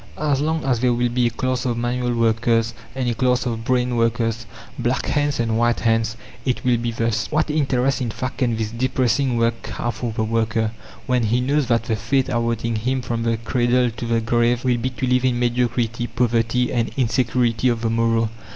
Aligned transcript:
As 0.17 0.41
long 0.41 0.65
as 0.65 0.79
there 0.79 0.91
will 0.95 1.09
be 1.09 1.27
a 1.27 1.29
class 1.29 1.63
of 1.63 1.77
manual 1.77 2.15
workers 2.15 2.73
and 2.95 3.07
a 3.07 3.13
class 3.13 3.45
of 3.45 3.63
"brain" 3.63 3.95
workers, 3.95 4.47
black 4.79 5.05
hands 5.05 5.39
and 5.39 5.59
white 5.59 5.81
hands, 5.81 6.17
it 6.43 6.65
will 6.65 6.77
be 6.77 6.89
thus. 6.91 7.29
What 7.31 7.51
interest, 7.51 8.01
in 8.01 8.09
fact, 8.09 8.39
can 8.39 8.57
this 8.57 8.71
depressing 8.71 9.37
work 9.37 9.67
have 9.67 9.93
for 9.93 10.11
the 10.11 10.23
worker, 10.23 10.71
when 11.05 11.21
he 11.25 11.39
knows 11.39 11.67
that 11.67 11.83
the 11.83 11.95
fate 11.95 12.29
awaiting 12.29 12.77
him 12.77 13.03
from 13.03 13.21
the 13.21 13.37
cradle 13.37 13.91
to 13.91 14.05
the 14.07 14.21
grave 14.21 14.63
will 14.65 14.77
be 14.79 14.89
to 14.89 15.05
live 15.05 15.23
in 15.23 15.37
mediocrity, 15.37 16.07
poverty, 16.07 16.71
and 16.73 16.89
insecurity 16.97 17.69
of 17.69 17.81
the 17.81 17.89
morrow? 17.91 18.31